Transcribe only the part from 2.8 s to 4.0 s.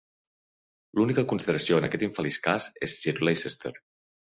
és Sir Leicester.